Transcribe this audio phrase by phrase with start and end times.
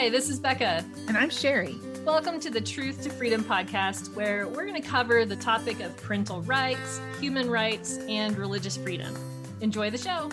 [0.00, 0.82] Hi, this is Becca.
[1.08, 1.76] And I'm Sherry.
[2.06, 5.94] Welcome to the Truth to Freedom podcast, where we're going to cover the topic of
[5.98, 9.14] parental rights, human rights, and religious freedom.
[9.60, 10.30] Enjoy the show.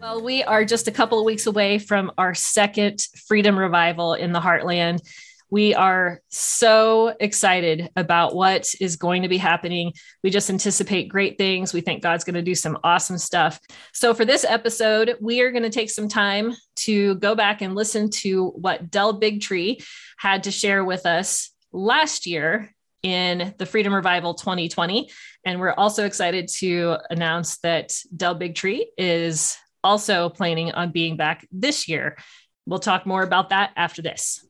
[0.00, 4.32] Well, we are just a couple of weeks away from our second Freedom Revival in
[4.32, 5.06] the Heartland.
[5.50, 9.92] We are so excited about what is going to be happening.
[10.22, 11.74] We just anticipate great things.
[11.74, 13.58] We think God's going to do some awesome stuff.
[13.92, 17.74] So, for this episode, we are going to take some time to go back and
[17.74, 19.84] listen to what Del Bigtree
[20.18, 22.72] had to share with us last year
[23.02, 25.10] in the Freedom Revival 2020.
[25.44, 31.46] And we're also excited to announce that Del Bigtree is also planning on being back
[31.50, 32.18] this year.
[32.66, 34.44] We'll talk more about that after this.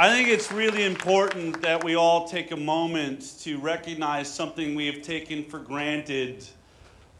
[0.00, 4.86] I think it's really important that we all take a moment to recognize something we
[4.86, 6.42] have taken for granted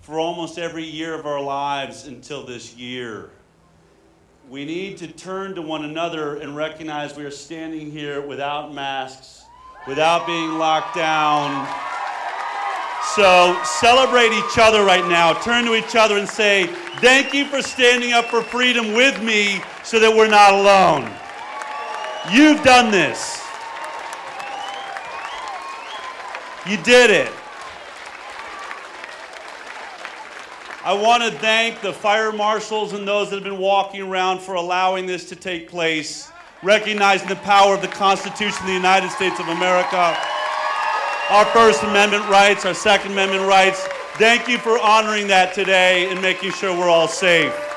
[0.00, 3.28] for almost every year of our lives until this year.
[4.48, 9.44] We need to turn to one another and recognize we are standing here without masks,
[9.86, 11.68] without being locked down.
[13.14, 15.34] So celebrate each other right now.
[15.34, 16.68] Turn to each other and say,
[17.02, 21.19] Thank you for standing up for freedom with me so that we're not alone.
[22.28, 23.42] You've done this.
[26.66, 27.32] You did it.
[30.84, 34.54] I want to thank the fire marshals and those that have been walking around for
[34.54, 36.30] allowing this to take place,
[36.62, 40.16] recognizing the power of the Constitution of the United States of America,
[41.30, 43.86] our First Amendment rights, our Second Amendment rights.
[44.14, 47.69] Thank you for honoring that today and making sure we're all safe.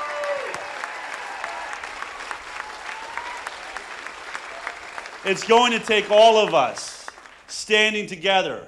[5.25, 7.07] It's going to take all of us
[7.47, 8.67] standing together.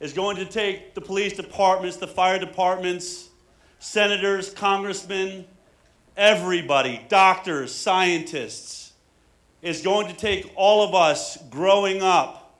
[0.00, 3.28] It's going to take the police departments, the fire departments,
[3.78, 5.44] senators, congressmen,
[6.16, 8.92] everybody, doctors, scientists.
[9.62, 12.58] It's going to take all of us growing up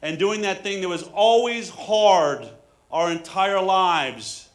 [0.00, 2.48] and doing that thing that was always hard
[2.90, 4.48] our entire lives,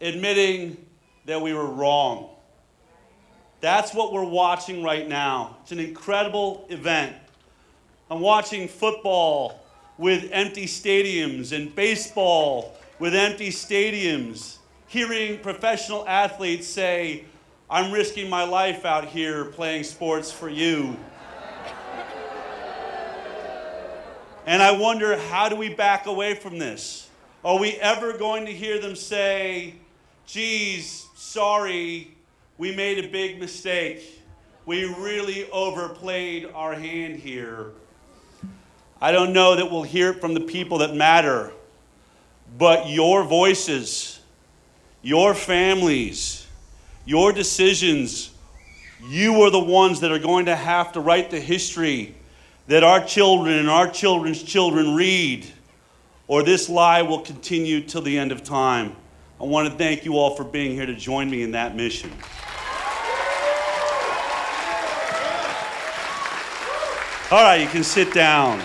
[0.00, 0.84] admitting
[1.26, 2.28] that we were wrong.
[3.60, 5.58] That's what we're watching right now.
[5.62, 7.14] It's an incredible event.
[8.08, 9.60] I'm watching football
[9.98, 17.24] with empty stadiums and baseball with empty stadiums, hearing professional athletes say,
[17.68, 20.96] I'm risking my life out here playing sports for you.
[24.46, 27.10] And I wonder, how do we back away from this?
[27.44, 29.74] Are we ever going to hear them say,
[30.26, 32.16] geez, sorry,
[32.56, 34.22] we made a big mistake.
[34.64, 37.72] We really overplayed our hand here.
[39.00, 41.52] I don't know that we'll hear it from the people that matter,
[42.56, 44.20] but your voices,
[45.02, 46.46] your families,
[47.04, 48.32] your decisions,
[49.08, 52.14] you are the ones that are going to have to write the history
[52.68, 55.46] that our children and our children's children read,
[56.26, 58.96] or this lie will continue till the end of time.
[59.40, 62.10] I want to thank you all for being here to join me in that mission.
[67.30, 68.62] All right, you can sit down.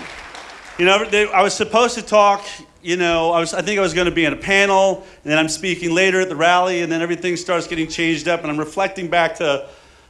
[0.80, 2.46] You know, they, I was supposed to talk,
[2.82, 5.32] you know, I, was, I think I was going to be in a panel, and
[5.32, 8.50] then I'm speaking later at the rally, and then everything starts getting changed up, and
[8.50, 9.68] I'm reflecting back to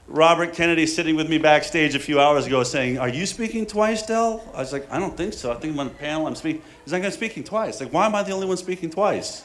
[0.08, 4.04] Robert Kennedy sitting with me backstage a few hours ago saying, Are you speaking twice,
[4.04, 4.44] Del?
[4.54, 5.52] I was like, I don't think so.
[5.52, 6.62] I think I'm on a panel, I'm speaking.
[6.84, 7.80] He's like, I'm speaking twice.
[7.80, 9.44] Like, why am I the only one speaking twice?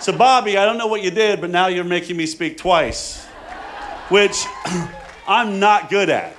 [0.00, 3.24] So, Bobby, I don't know what you did, but now you're making me speak twice,
[4.08, 4.44] which
[5.26, 6.36] I'm not good at.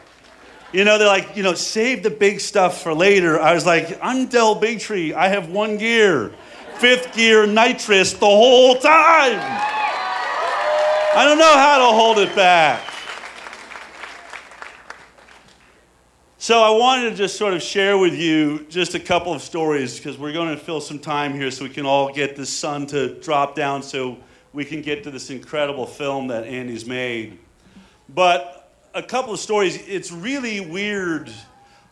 [0.75, 3.40] You know, they're like, you know, save the big stuff for later.
[3.40, 5.13] I was like, I'm Del Bigtree.
[5.13, 6.34] I have one gear,
[6.80, 9.40] fifth gear nitrous the whole time.
[11.16, 12.84] I don't know how to hold it back.
[16.40, 19.96] So I wanted to just sort of share with you just a couple of stories
[19.96, 22.85] because we're going to fill some time here so we can all get the sun
[22.88, 24.18] to drop down so
[24.52, 27.40] we can get to this incredible film that Andy's made.
[28.09, 28.54] But
[28.96, 29.76] a couple of stories.
[29.88, 31.30] It's really weird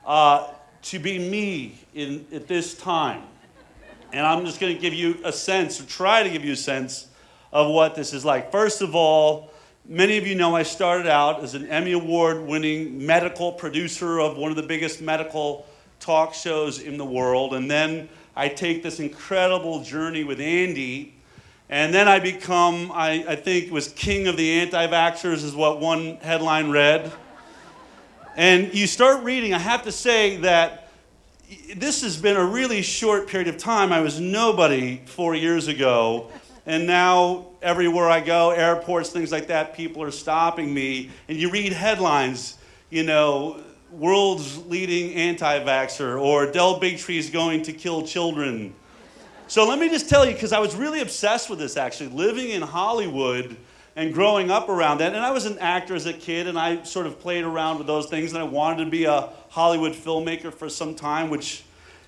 [0.06, 0.48] uh,
[0.84, 3.24] to be me in, at this time.
[4.14, 6.58] And I'm just going to give you a sense, or try to give you a
[6.58, 7.08] sense,
[7.52, 8.52] of what this is like.
[8.52, 9.52] First of all,
[9.86, 14.38] many of you know I started out as an Emmy Award winning medical producer of
[14.38, 15.68] one of the biggest medical
[16.00, 17.54] talk shows in the world.
[17.54, 21.16] And then I take this incredible journey with Andy
[21.74, 25.80] and then I become, I, I think, was king of the anti vaxxers, is what
[25.80, 27.12] one headline read.
[28.38, 30.92] And you start reading, I have to say that
[31.76, 33.92] this has been a really short period of time.
[33.92, 36.30] I was nobody four years ago.
[36.68, 41.10] And now, everywhere I go, airports, things like that, people are stopping me.
[41.28, 42.60] And you read headlines,
[42.92, 48.76] you know, world's leading anti vaxxer, or Del Bigtree is going to kill children.
[49.48, 52.50] So let me just tell you, because I was really obsessed with this actually, living
[52.50, 53.56] in Hollywood
[53.96, 55.14] and growing up around that.
[55.14, 57.86] And I was an actor as a kid, and I sort of played around with
[57.86, 61.64] those things, and I wanted to be a Hollywood filmmaker for some time, which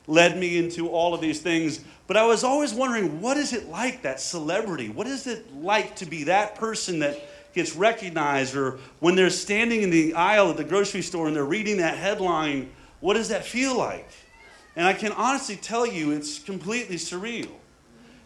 [0.08, 1.82] led me into all of these things.
[2.08, 4.90] But I was always wondering, what is it like, that celebrity?
[4.90, 7.20] What is it like to be that person that
[7.54, 11.46] gets recognized, or when they're standing in the aisle at the grocery store and they're
[11.46, 12.72] reading that headline,
[13.02, 14.10] what does that feel like?
[14.76, 17.50] And I can honestly tell you, it's completely surreal.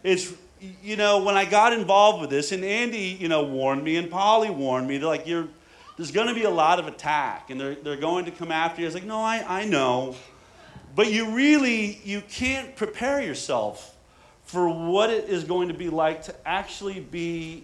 [0.03, 0.33] It's
[0.81, 4.09] you know, when I got involved with this, and Andy, you know, warned me, and
[4.09, 5.47] Polly warned me, they're like, you're,
[5.95, 8.81] there's going to be a lot of attack, and they're, they're going to come after
[8.81, 8.87] you.
[8.87, 10.15] I was like, no, I, I know.
[10.95, 13.95] But you really, you can't prepare yourself
[14.43, 17.63] for what it is going to be like to actually be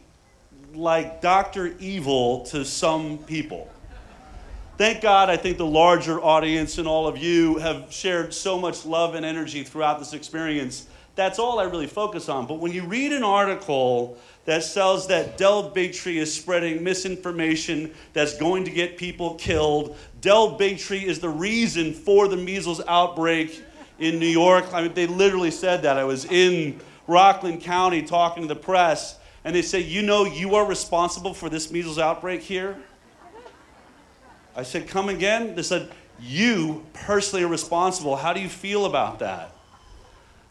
[0.74, 1.76] like Dr.
[1.80, 3.70] Evil to some people.
[4.78, 8.86] Thank God, I think the larger audience and all of you have shared so much
[8.86, 12.46] love and energy throughout this experience that's all I really focus on.
[12.46, 18.38] But when you read an article that says that Del Bigtree is spreading misinformation that's
[18.38, 23.64] going to get people killed, Del Bigtree is the reason for the measles outbreak
[23.98, 24.66] in New York.
[24.74, 25.98] I mean, they literally said that.
[25.98, 30.56] I was in Rockland County talking to the press, and they say, You know, you
[30.56, 32.78] are responsible for this measles outbreak here?
[34.56, 35.56] I said, Come again?
[35.56, 38.16] They said, You personally are responsible.
[38.16, 39.52] How do you feel about that?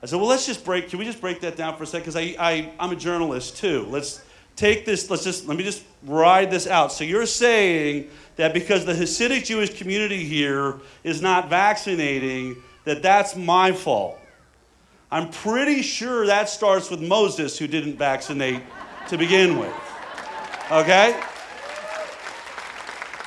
[0.04, 2.12] I said, well, let's just break, can we just break that down for a second?
[2.12, 3.86] Because I, I, I'm a journalist too.
[3.88, 4.22] Let's
[4.54, 6.92] take this, let's just, let me just ride this out.
[6.92, 13.34] So you're saying that because the Hasidic Jewish community here is not vaccinating, that that's
[13.34, 14.18] my fault.
[15.10, 18.60] I'm pretty sure that starts with Moses, who didn't vaccinate
[19.08, 19.72] to begin with.
[20.70, 21.18] Okay?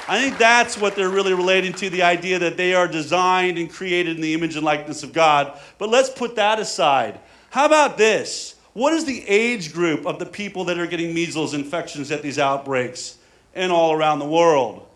[0.09, 3.69] I think that's what they're really relating to the idea that they are designed and
[3.69, 5.59] created in the image and likeness of God.
[5.77, 7.19] But let's put that aside.
[7.50, 8.56] How about this?
[8.71, 12.39] What is the age group of the people that are getting measles infections at these
[12.39, 13.18] outbreaks
[13.54, 14.88] and all around the world?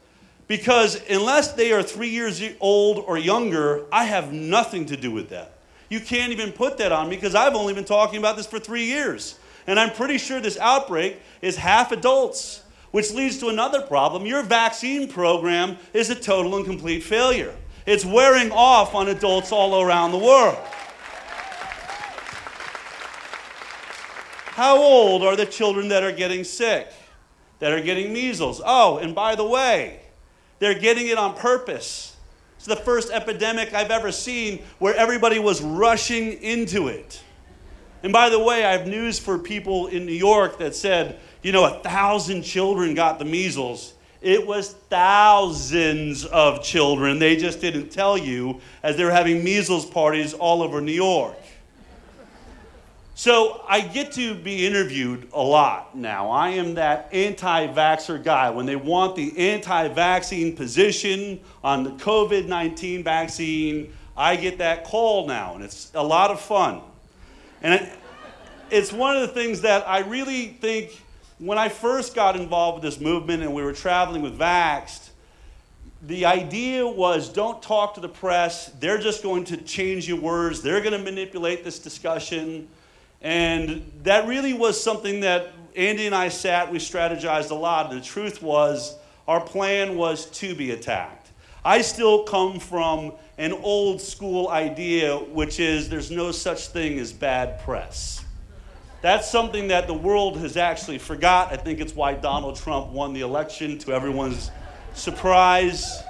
[0.48, 5.30] Because unless they are three years old or younger, I have nothing to do with
[5.30, 5.54] that.
[5.90, 8.60] You can't even put that on me because I've only been talking about this for
[8.60, 9.38] three years.
[9.68, 12.62] And I'm pretty sure this outbreak is half adults
[12.92, 14.26] which leads to another problem.
[14.26, 17.56] Your vaccine program is a total and complete failure.
[17.86, 20.58] It's wearing off on adults all around the world.
[24.54, 26.92] How old are the children that are getting sick,
[27.60, 28.62] that are getting measles?
[28.64, 30.02] Oh, and by the way,
[30.60, 32.16] they're getting it on purpose.
[32.58, 37.24] It's the first epidemic I've ever seen where everybody was rushing into it.
[38.04, 41.52] And by the way, I have news for people in New York that said, you
[41.52, 43.94] know, a thousand children got the measles.
[44.22, 47.18] It was thousands of children.
[47.18, 51.36] They just didn't tell you as they were having measles parties all over New York.
[53.16, 56.30] So I get to be interviewed a lot now.
[56.30, 58.50] I am that anti vaxxer guy.
[58.50, 64.86] When they want the anti vaccine position on the COVID 19 vaccine, I get that
[64.86, 66.82] call now, and it's a lot of fun.
[67.62, 67.92] And
[68.72, 71.00] it's one of the things that I really think
[71.42, 75.10] when I first got involved with this movement and we were traveling with Vaxxed,
[76.04, 78.68] the idea was don't talk to the press.
[78.80, 80.62] They're just going to change your words.
[80.62, 82.68] They're going to manipulate this discussion.
[83.24, 87.90] And that really was something that Andy and I sat, we strategized a lot.
[87.90, 88.96] The truth was,
[89.28, 91.30] our plan was to be attacked.
[91.66, 97.12] I still come from an old school idea, which is there's no such thing as
[97.12, 98.24] bad press.
[99.02, 101.52] That's something that the world has actually forgot.
[101.52, 104.52] I think it's why Donald Trump won the election to everyone's
[104.94, 106.04] surprise.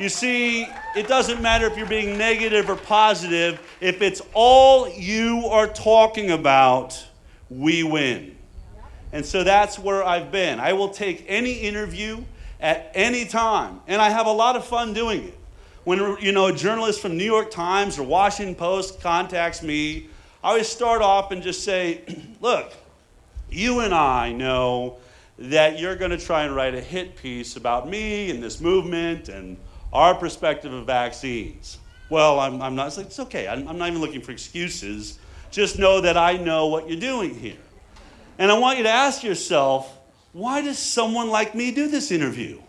[0.00, 3.60] You see, it doesn't matter if you're being negative or positive.
[3.80, 7.06] If it's all you are talking about,
[7.48, 8.36] we win.
[9.12, 10.58] And so that's where I've been.
[10.58, 12.24] I will take any interview
[12.60, 15.38] at any time, and I have a lot of fun doing it.
[15.84, 20.09] When you know a journalist from New York Times or Washington Post contacts me
[20.42, 22.02] I always start off and just say,
[22.40, 22.72] look,
[23.50, 24.96] you and I know
[25.38, 29.28] that you're going to try and write a hit piece about me and this movement
[29.28, 29.58] and
[29.92, 31.78] our perspective of vaccines.
[32.08, 33.48] Well, I'm, I'm not, it's, like, it's okay.
[33.48, 35.18] I'm, I'm not even looking for excuses.
[35.50, 37.58] Just know that I know what you're doing here.
[38.38, 39.98] And I want you to ask yourself,
[40.32, 42.60] why does someone like me do this interview?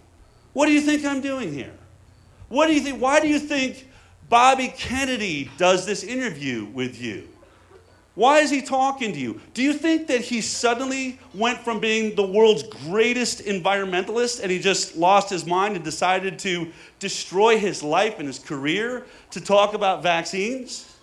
[0.52, 1.74] What do you think I'm doing here?
[2.50, 3.02] What do you think?
[3.02, 3.88] Why do you think
[4.28, 7.31] Bobby Kennedy does this interview with you?
[8.14, 9.40] Why is he talking to you?
[9.54, 14.60] Do you think that he suddenly went from being the world's greatest environmentalist and he
[14.60, 19.74] just lost his mind and decided to destroy his life and his career to talk
[19.74, 20.94] about vaccines?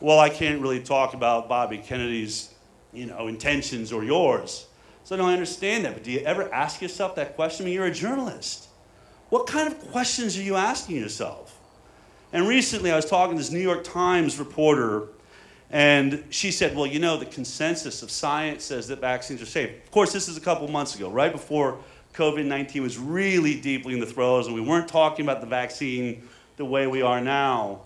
[0.00, 2.54] Well, I can't really talk about Bobby Kennedy's,
[2.94, 4.66] you know, intentions or yours.
[5.04, 5.92] So I don't understand that.
[5.92, 7.64] But do you ever ask yourself that question?
[7.64, 8.68] I mean, you're a journalist.
[9.28, 11.58] What kind of questions are you asking yourself?
[12.32, 15.08] And recently I was talking to this New York Times reporter
[15.70, 19.70] and she said, Well, you know, the consensus of science says that vaccines are safe.
[19.84, 21.78] Of course, this is a couple months ago, right before
[22.14, 26.26] COVID 19 was really deeply in the throes, and we weren't talking about the vaccine
[26.56, 27.82] the way we are now.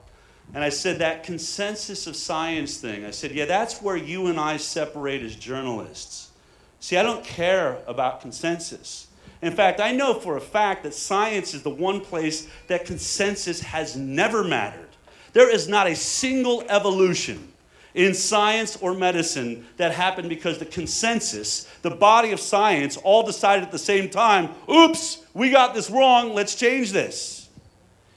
[0.55, 4.39] And I said, That consensus of science thing, I said, Yeah, that's where you and
[4.39, 6.31] I separate as journalists.
[6.79, 9.09] See, I don't care about consensus.
[9.41, 13.61] In fact, I know for a fact that science is the one place that consensus
[13.61, 14.89] has never mattered.
[15.33, 17.52] There is not a single evolution
[17.95, 23.65] in science or medicine that happened because the consensus, the body of science, all decided
[23.65, 27.49] at the same time oops, we got this wrong, let's change this.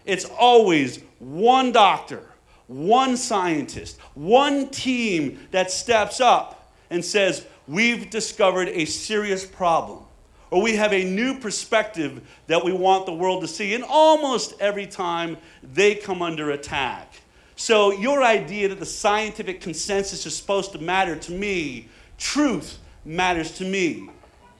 [0.05, 2.24] It's always one doctor,
[2.67, 10.03] one scientist, one team that steps up and says, We've discovered a serious problem.
[10.51, 13.74] Or we have a new perspective that we want the world to see.
[13.74, 17.22] And almost every time they come under attack.
[17.55, 23.51] So, your idea that the scientific consensus is supposed to matter to me, truth matters
[23.57, 24.09] to me.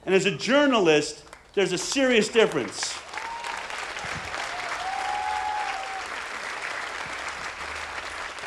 [0.06, 1.24] And as a journalist,
[1.54, 2.98] there's a serious difference.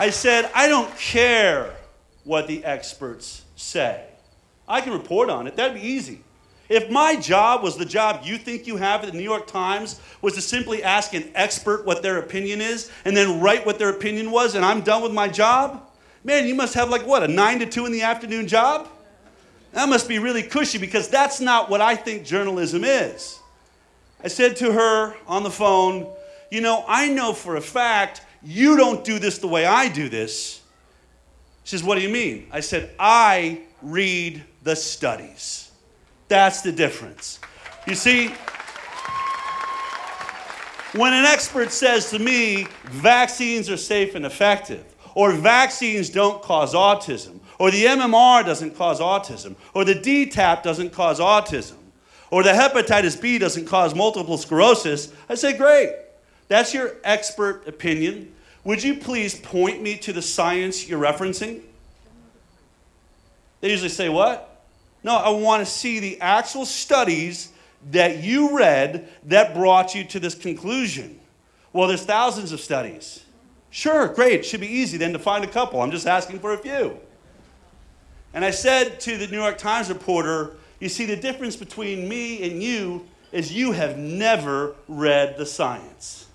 [0.00, 1.74] I said, I don't care
[2.22, 4.04] what the experts say.
[4.68, 5.56] I can report on it.
[5.56, 6.22] That'd be easy.
[6.68, 10.00] If my job was the job you think you have at the New York Times,
[10.20, 13.88] was to simply ask an expert what their opinion is and then write what their
[13.88, 15.82] opinion was, and I'm done with my job,
[16.24, 18.88] man, you must have like what, a nine to two in the afternoon job?
[19.72, 23.38] That must be really cushy because that's not what I think journalism is.
[24.22, 26.06] I said to her on the phone,
[26.50, 30.08] You know, I know for a fact you don't do this the way I do
[30.08, 30.60] this.
[31.64, 32.48] She says, What do you mean?
[32.50, 35.67] I said, I read the studies.
[36.28, 37.40] That's the difference.
[37.86, 38.28] You see,
[40.94, 46.74] when an expert says to me, vaccines are safe and effective, or vaccines don't cause
[46.74, 51.76] autism, or the MMR doesn't cause autism, or the DTaP doesn't cause autism,
[52.30, 55.90] or the hepatitis B doesn't cause multiple sclerosis, I say, great.
[56.48, 58.34] That's your expert opinion.
[58.64, 61.62] Would you please point me to the science you're referencing?
[63.60, 64.47] They usually say, What?
[65.02, 67.52] No, I want to see the actual studies
[67.90, 71.18] that you read that brought you to this conclusion.
[71.72, 73.24] Well, there's thousands of studies.
[73.70, 74.44] Sure, great.
[74.44, 75.80] Should be easy then to find a couple.
[75.80, 76.98] I'm just asking for a few.
[78.34, 82.50] And I said to the New York Times reporter, You see, the difference between me
[82.50, 86.26] and you is you have never read the science.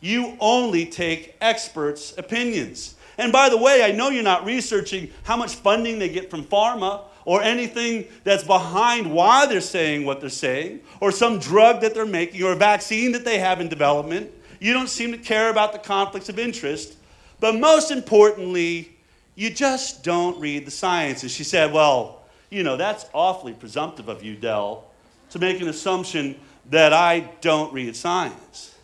[0.00, 2.96] You only take experts' opinions.
[3.18, 6.44] And by the way, I know you're not researching how much funding they get from
[6.44, 11.92] pharma or anything that's behind why they're saying what they're saying, or some drug that
[11.92, 14.30] they're making, or a vaccine that they have in development.
[14.60, 16.96] You don't seem to care about the conflicts of interest.
[17.40, 18.96] But most importantly,
[19.34, 21.22] you just don't read the science.
[21.22, 24.84] And she said, Well, you know, that's awfully presumptive of you, Del,
[25.30, 26.36] to make an assumption
[26.70, 28.76] that I don't read science.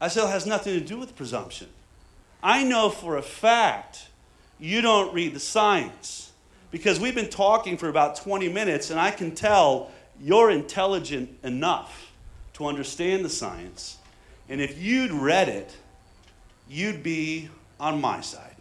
[0.00, 1.68] I said, It has nothing to do with presumption.
[2.42, 4.08] I know for a fact
[4.58, 6.23] you don't read the science
[6.74, 12.10] because we've been talking for about 20 minutes, and I can tell you're intelligent enough
[12.54, 13.98] to understand the science.
[14.48, 15.72] And if you'd read it,
[16.68, 18.56] you'd be on my side.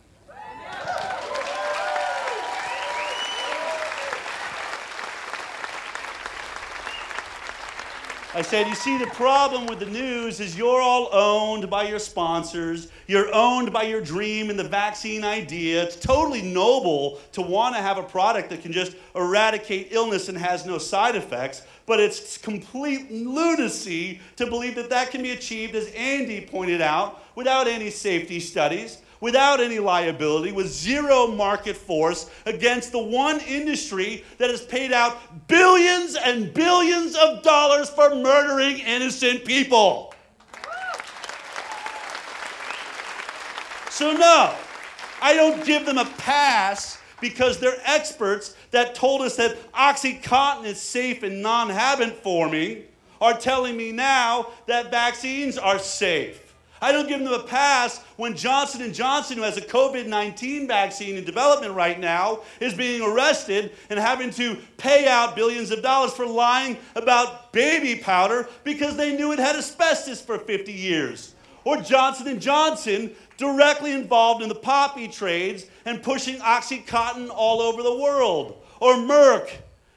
[8.35, 11.99] I said, You see, the problem with the news is you're all owned by your
[11.99, 12.87] sponsors.
[13.05, 15.83] You're owned by your dream and the vaccine idea.
[15.83, 20.37] It's totally noble to want to have a product that can just eradicate illness and
[20.37, 21.61] has no side effects.
[21.85, 27.23] But it's complete lunacy to believe that that can be achieved, as Andy pointed out,
[27.35, 34.21] without any safety studies without any liability, with zero market force against the one industry
[34.37, 40.13] that has paid out billions and billions of dollars for murdering innocent people.
[43.89, 44.53] So, no,
[45.21, 50.81] I don't give them a pass because they're experts that told us that Oxycontin is
[50.81, 52.83] safe and non habit forming
[53.21, 56.42] are telling me now that vaccines are safe.
[56.83, 61.15] I don't give them a pass when Johnson & Johnson, who has a COVID-19 vaccine
[61.15, 66.11] in development right now, is being arrested and having to pay out billions of dollars
[66.11, 71.35] for lying about baby powder because they knew it had asbestos for 50 years.
[71.63, 77.81] Or Johnson & Johnson, directly involved in the poppy trades and pushing Oxycontin all over
[77.81, 78.61] the world.
[78.81, 79.49] Or Merck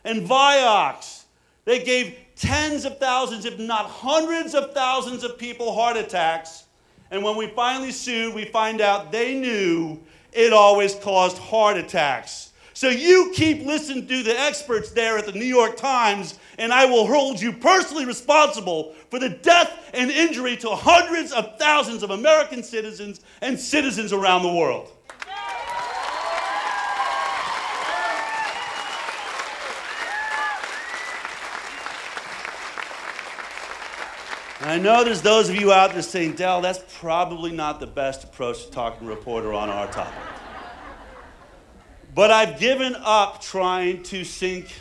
[0.04, 1.24] and Vioxx.
[1.64, 6.62] They gave tens of thousands, if not hundreds of thousands of people heart attacks
[7.10, 9.98] and when we finally sued, we find out they knew
[10.32, 12.52] it always caused heart attacks.
[12.75, 16.84] So you keep listening to the experts there at the New York Times, and I
[16.84, 22.10] will hold you personally responsible for the death and injury to hundreds of thousands of
[22.10, 24.92] American citizens and citizens around the world.
[34.66, 37.87] And I know there's those of you out there saying, Del, that's probably not the
[37.87, 40.12] best approach to talking to a reporter on our topic.
[42.16, 44.75] But I've given up trying to sync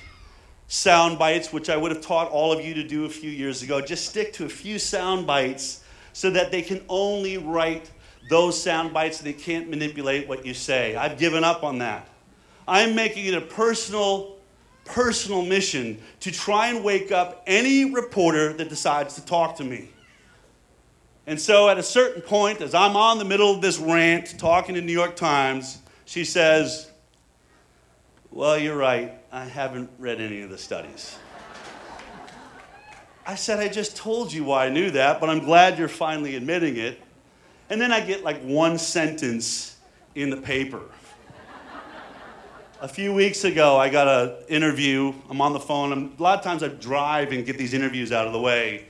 [0.68, 3.62] sound bites, which I would have taught all of you to do a few years
[3.62, 3.80] ago.
[3.80, 7.92] Just stick to a few sound bites so that they can only write
[8.28, 10.96] those sound bites and they can't manipulate what you say.
[10.96, 12.10] I've given up on that.
[12.68, 14.35] I'm making it a personal
[14.86, 19.90] personal mission to try and wake up any reporter that decides to talk to me.
[21.28, 24.76] And so at a certain point, as I'm on the middle of this rant talking
[24.76, 26.90] to New York Times, she says,
[28.32, 29.14] Well, you're right.
[29.32, 31.18] I haven't read any of the studies.
[33.28, 36.36] I said, I just told you why I knew that, but I'm glad you're finally
[36.36, 37.02] admitting it.
[37.72, 39.78] And then I get like one sentence
[40.14, 40.82] in the paper
[42.82, 45.14] a few weeks ago, I got an interview.
[45.30, 45.92] I'm on the phone.
[45.92, 48.86] I'm, a lot of times I drive and get these interviews out of the way.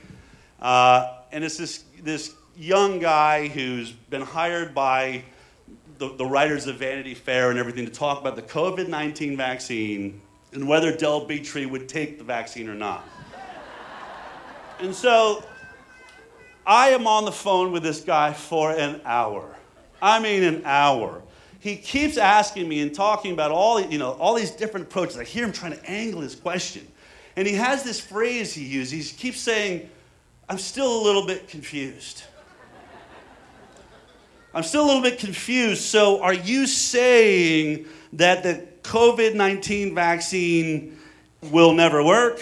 [0.60, 5.22] Uh, and it's this, this young guy who's been hired by
[5.98, 10.20] the, the writers of Vanity Fair and everything to talk about the COVID 19 vaccine
[10.52, 13.06] and whether Del Bigtree would take the vaccine or not.
[14.80, 15.44] and so
[16.66, 19.54] I am on the phone with this guy for an hour.
[20.02, 21.22] I mean, an hour
[21.66, 25.18] he keeps asking me and talking about all, you know, all these different approaches.
[25.18, 26.86] I hear him trying to angle his question.
[27.34, 29.10] And he has this phrase he uses.
[29.10, 29.90] He keeps saying,
[30.48, 32.22] I'm still a little bit confused.
[34.54, 35.82] I'm still a little bit confused.
[35.82, 40.96] So, are you saying that the COVID 19 vaccine
[41.50, 42.40] will never work?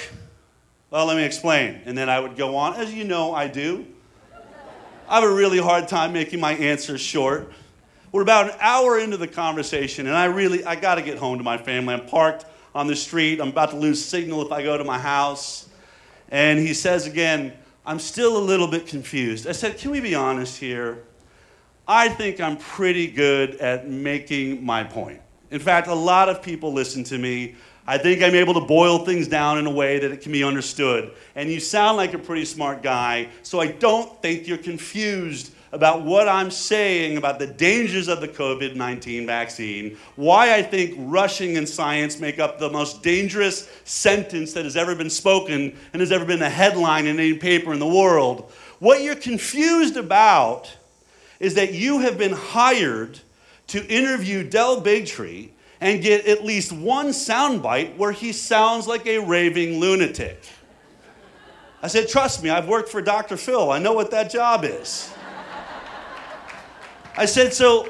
[0.90, 1.80] Well, let me explain.
[1.86, 2.74] And then I would go on.
[2.74, 3.86] As you know, I do.
[5.08, 7.50] I have a really hard time making my answers short.
[8.14, 11.38] We're about an hour into the conversation, and I really, I got to get home
[11.38, 11.94] to my family.
[11.94, 13.40] I'm parked on the street.
[13.40, 15.68] I'm about to lose signal if I go to my house.
[16.28, 17.52] And he says again,
[17.84, 19.48] I'm still a little bit confused.
[19.48, 21.02] I said, Can we be honest here?
[21.88, 25.20] I think I'm pretty good at making my point.
[25.50, 27.56] In fact, a lot of people listen to me.
[27.84, 30.44] I think I'm able to boil things down in a way that it can be
[30.44, 31.10] understood.
[31.34, 36.02] And you sound like a pretty smart guy, so I don't think you're confused about
[36.02, 41.56] what I'm saying about the dangers of the COVID 19 vaccine, why I think rushing
[41.56, 46.12] and science make up the most dangerous sentence that has ever been spoken and has
[46.12, 48.52] ever been a headline in any paper in the world.
[48.78, 50.72] What you're confused about
[51.40, 53.18] is that you have been hired
[53.66, 59.18] to interview Del Bigtree and get at least one soundbite where he sounds like a
[59.18, 60.40] raving lunatic.
[61.82, 63.36] I said, Trust me, I've worked for Dr.
[63.36, 63.72] Phil.
[63.72, 65.12] I know what that job is.
[67.16, 67.88] I said, so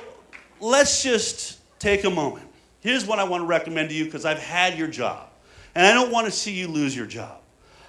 [0.61, 2.47] let's just take a moment.
[2.81, 5.31] Here's what I want to recommend to you because I've had your job,
[5.75, 7.41] and I don't want to see you lose your job.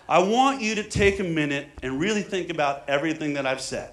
[0.07, 3.91] I want you to take a minute and really think about everything that I've said.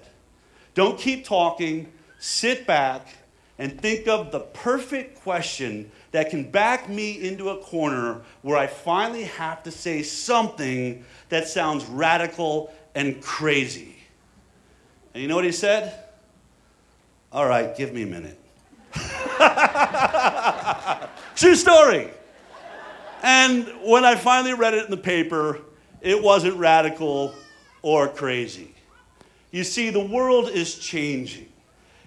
[0.73, 3.07] Don't keep talking, sit back,
[3.57, 8.67] and think of the perfect question that can back me into a corner where I
[8.67, 13.97] finally have to say something that sounds radical and crazy.
[15.13, 16.02] And you know what he said?
[17.33, 18.39] All right, give me a minute.
[21.35, 22.11] True story.
[23.23, 25.61] And when I finally read it in the paper,
[26.01, 27.33] it wasn't radical
[27.81, 28.75] or crazy.
[29.49, 31.49] You see, the world is changing.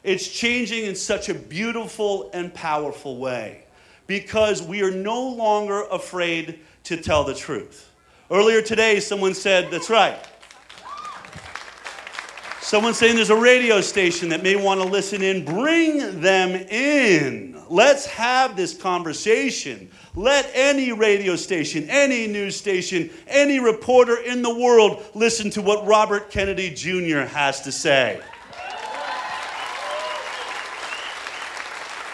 [0.04, 3.64] It's changing in such a beautiful and powerful way
[4.06, 7.90] because we are no longer afraid to tell the truth.
[8.30, 10.24] Earlier today, someone said, That's right.
[12.66, 15.44] Someone's saying there's a radio station that may want to listen in.
[15.44, 17.62] Bring them in.
[17.68, 19.88] Let's have this conversation.
[20.16, 25.87] Let any radio station, any news station, any reporter in the world listen to what
[25.87, 27.20] Robert Kennedy Jr.
[27.20, 28.20] has to say.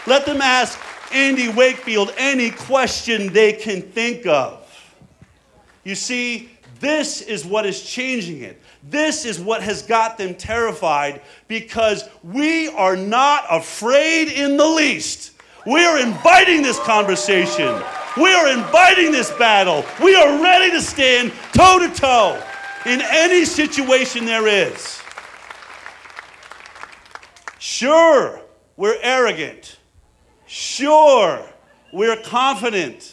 [0.07, 0.79] Let them ask
[1.15, 4.69] Andy Wakefield any question they can think of.
[5.83, 8.61] You see, this is what is changing it.
[8.83, 15.33] This is what has got them terrified because we are not afraid in the least.
[15.67, 17.81] We are inviting this conversation.
[18.17, 19.85] We are inviting this battle.
[20.03, 22.43] We are ready to stand toe to toe
[22.85, 25.01] in any situation there is.
[27.59, 28.41] Sure,
[28.77, 29.79] we're arrogant.
[30.47, 31.41] Sure,
[31.93, 33.12] we're confident.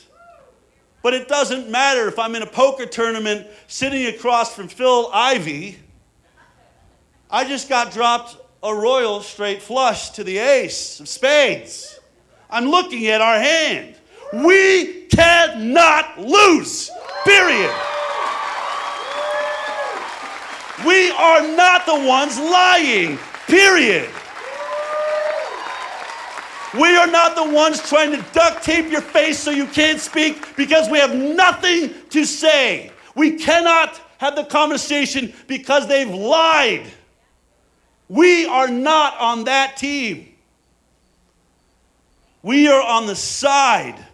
[1.01, 5.77] But it doesn't matter if I'm in a poker tournament sitting across from Phil Ivey.
[7.31, 11.99] I just got dropped a royal straight flush to the ace of spades.
[12.49, 13.95] I'm looking at our hand.
[14.33, 16.91] We cannot lose,
[17.25, 17.73] period.
[20.85, 24.09] We are not the ones lying, period.
[26.77, 30.55] We are not the ones trying to duct tape your face so you can't speak
[30.55, 32.91] because we have nothing to say.
[33.15, 36.85] We cannot have the conversation because they've lied.
[38.07, 40.35] We are not on that team.
[42.43, 44.05] We are on the side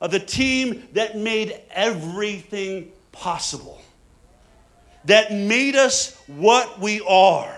[0.00, 3.80] of the team that made everything possible,
[5.04, 7.57] that made us what we are.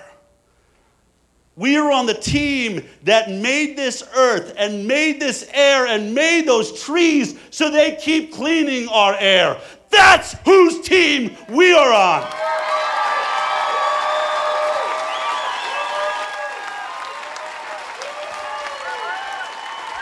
[1.61, 6.47] We are on the team that made this earth and made this air and made
[6.47, 9.59] those trees so they keep cleaning our air.
[9.91, 12.23] That's whose team we are on.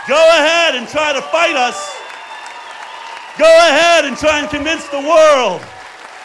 [0.07, 1.92] Go ahead and try to fight us.
[3.37, 5.61] Go ahead and try and convince the world.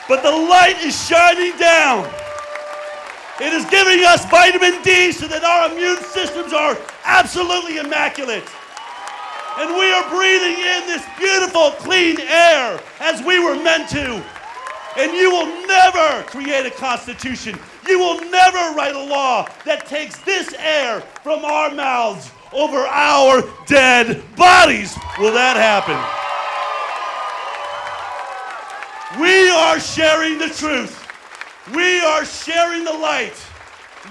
[0.08, 2.23] But the light is shining down.
[3.41, 8.46] It is giving us vitamin D so that our immune systems are absolutely immaculate.
[9.58, 14.24] And we are breathing in this beautiful, clean air as we were meant to.
[14.98, 17.58] And you will never create a constitution.
[17.88, 23.41] You will never write a law that takes this air from our mouths over our
[23.65, 24.96] dead bodies.
[25.17, 25.98] Will that happen?
[29.19, 31.03] We are sharing the truth.
[31.71, 33.41] We are sharing the light.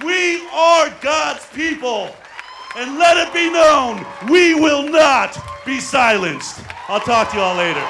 [0.03, 2.09] We are God's people.
[2.77, 5.37] And let it be known, we will not
[5.67, 6.63] be silenced.
[6.89, 7.87] I'll talk to you all later.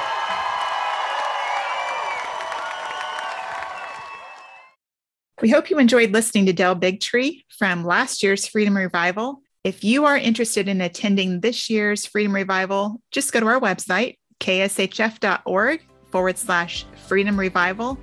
[5.41, 9.43] We hope you enjoyed listening to Del Bigtree from last year's Freedom Revival.
[9.63, 14.17] If you are interested in attending this year's Freedom Revival, just go to our website,
[14.41, 17.99] kshf.org forward slash Freedom Revival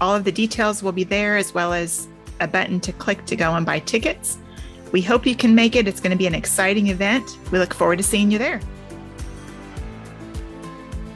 [0.00, 2.08] all of the details will be there, as well as
[2.40, 4.38] a button to click to go and buy tickets.
[4.92, 5.86] We hope you can make it.
[5.86, 7.38] It's going to be an exciting event.
[7.52, 8.60] We look forward to seeing you there.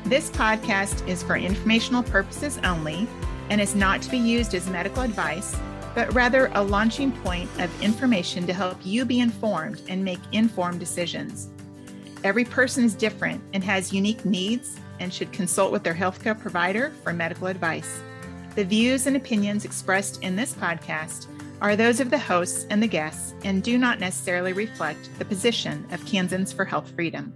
[0.04, 3.08] This podcast is for informational purposes only
[3.50, 5.56] and is not to be used as medical advice,
[5.94, 10.78] but rather a launching point of information to help you be informed and make informed
[10.78, 11.48] decisions.
[12.22, 16.92] Every person is different and has unique needs and should consult with their healthcare provider
[17.02, 18.02] for medical advice.
[18.54, 21.26] The views and opinions expressed in this podcast
[21.60, 25.84] are those of the hosts and the guests and do not necessarily reflect the position
[25.90, 27.32] of Kansans for Health Freedom.